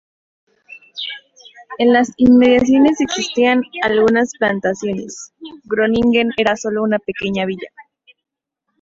[1.77, 5.31] En las inmediaciones existían algunas plantaciones,
[5.65, 7.69] Groningen era solo una pequeña villa.